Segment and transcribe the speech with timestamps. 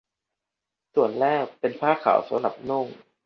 [0.93, 2.85] ส่วนแรกเป็นผ้าขาวสำหรับนุ่ง